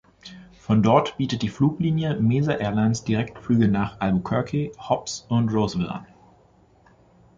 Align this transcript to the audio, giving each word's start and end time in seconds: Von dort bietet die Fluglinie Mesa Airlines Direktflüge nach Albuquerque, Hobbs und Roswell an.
Von 0.57 0.81
dort 0.81 1.15
bietet 1.17 1.43
die 1.43 1.49
Fluglinie 1.49 2.19
Mesa 2.19 2.53
Airlines 2.53 3.03
Direktflüge 3.03 3.67
nach 3.67 3.99
Albuquerque, 3.99 4.71
Hobbs 4.79 5.27
und 5.29 5.49
Roswell 5.53 5.89
an. 5.89 6.07